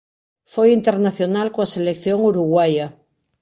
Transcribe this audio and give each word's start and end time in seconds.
Foi 0.53 0.67
internacional 0.79 1.47
coa 1.55 1.71
selección 1.75 2.19
uruguaia. 2.31 2.87